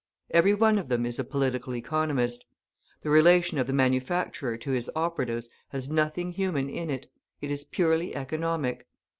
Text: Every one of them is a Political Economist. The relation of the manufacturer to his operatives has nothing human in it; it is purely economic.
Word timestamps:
Every 0.31 0.55
one 0.55 0.79
of 0.79 0.89
them 0.89 1.05
is 1.05 1.19
a 1.19 1.23
Political 1.23 1.75
Economist. 1.75 2.43
The 3.03 3.11
relation 3.11 3.59
of 3.59 3.67
the 3.67 3.71
manufacturer 3.73 4.57
to 4.57 4.71
his 4.71 4.89
operatives 4.95 5.47
has 5.69 5.91
nothing 5.91 6.31
human 6.31 6.71
in 6.71 6.89
it; 6.89 7.11
it 7.39 7.51
is 7.51 7.63
purely 7.63 8.15
economic. 8.15 8.87